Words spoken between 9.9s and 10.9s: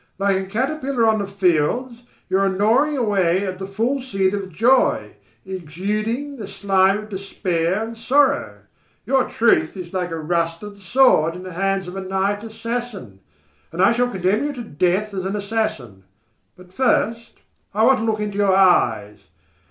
like a rusted